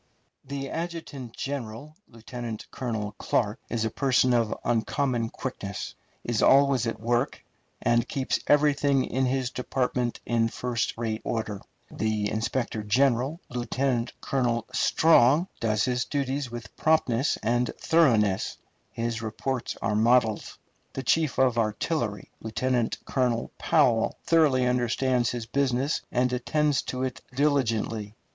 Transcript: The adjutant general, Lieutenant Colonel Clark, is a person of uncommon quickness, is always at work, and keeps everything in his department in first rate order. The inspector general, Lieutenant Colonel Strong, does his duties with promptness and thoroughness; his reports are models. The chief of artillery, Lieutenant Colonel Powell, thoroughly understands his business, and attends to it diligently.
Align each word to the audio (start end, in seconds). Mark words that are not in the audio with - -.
The 0.43 0.67
adjutant 0.71 1.33
general, 1.37 1.95
Lieutenant 2.09 2.65
Colonel 2.71 3.11
Clark, 3.19 3.59
is 3.69 3.85
a 3.85 3.91
person 3.91 4.33
of 4.33 4.51
uncommon 4.63 5.29
quickness, 5.29 5.93
is 6.23 6.41
always 6.41 6.87
at 6.87 6.99
work, 6.99 7.45
and 7.83 8.09
keeps 8.09 8.39
everything 8.47 9.03
in 9.05 9.27
his 9.27 9.51
department 9.51 10.19
in 10.25 10.47
first 10.47 10.97
rate 10.97 11.21
order. 11.23 11.61
The 11.91 12.31
inspector 12.31 12.81
general, 12.81 13.41
Lieutenant 13.49 14.13
Colonel 14.21 14.65
Strong, 14.73 15.47
does 15.59 15.85
his 15.85 16.03
duties 16.05 16.49
with 16.49 16.75
promptness 16.75 17.37
and 17.43 17.69
thoroughness; 17.77 18.57
his 18.89 19.21
reports 19.21 19.77
are 19.83 19.93
models. 19.95 20.57
The 20.93 21.03
chief 21.03 21.37
of 21.37 21.59
artillery, 21.59 22.31
Lieutenant 22.41 22.97
Colonel 23.05 23.51
Powell, 23.59 24.17
thoroughly 24.23 24.65
understands 24.65 25.29
his 25.29 25.45
business, 25.45 26.01
and 26.11 26.33
attends 26.33 26.81
to 26.81 27.03
it 27.03 27.21
diligently. 27.35 28.15